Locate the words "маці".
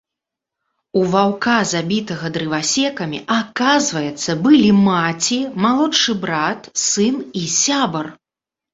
4.89-5.41